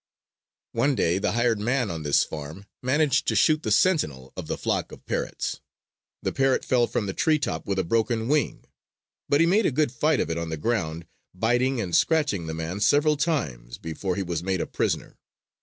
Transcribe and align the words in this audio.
One 0.71 0.95
day 0.95 1.19
the 1.19 1.33
hired 1.33 1.59
man 1.59 1.91
on 1.91 2.01
this 2.01 2.23
farm 2.23 2.65
managed 2.81 3.27
to 3.27 3.35
shoot 3.35 3.61
the 3.61 3.69
sentinel 3.69 4.33
of 4.35 4.47
the 4.47 4.57
flock 4.57 4.91
of 4.91 5.05
parrots. 5.05 5.59
The 6.23 6.31
parrot 6.31 6.65
fell 6.65 6.87
from 6.87 7.05
the 7.05 7.13
tree 7.13 7.37
top 7.37 7.67
with 7.67 7.77
a 7.77 7.83
broken 7.83 8.27
wing. 8.27 8.65
But 9.29 9.41
he 9.41 9.45
made 9.45 9.67
a 9.67 9.71
good 9.71 9.91
fight 9.91 10.19
of 10.19 10.31
it 10.31 10.39
on 10.39 10.49
the 10.49 10.57
ground, 10.57 11.05
biting 11.35 11.79
and 11.79 11.95
scratching 11.95 12.47
the 12.47 12.55
man 12.55 12.79
several 12.79 13.15
times 13.15 13.77
before 13.77 14.15
he 14.15 14.23
was 14.23 14.41
made 14.41 14.59
a 14.59 14.65
prisoner. 14.65 15.19